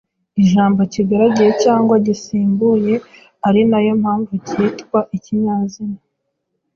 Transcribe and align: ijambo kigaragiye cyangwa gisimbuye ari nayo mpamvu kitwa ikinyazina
ijambo 0.41 0.79
kigaragiye 0.93 1.51
cyangwa 1.63 1.95
gisimbuye 2.05 2.95
ari 3.47 3.61
nayo 3.69 3.93
mpamvu 4.01 4.33
kitwa 4.47 4.99
ikinyazina 5.17 5.99